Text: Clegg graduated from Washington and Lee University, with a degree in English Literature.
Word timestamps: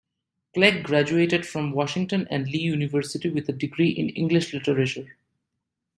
Clegg 0.55 0.81
graduated 0.81 1.45
from 1.45 1.73
Washington 1.73 2.27
and 2.31 2.47
Lee 2.47 2.57
University, 2.57 3.29
with 3.29 3.47
a 3.49 3.53
degree 3.53 3.89
in 3.91 4.09
English 4.09 4.51
Literature. 4.51 5.15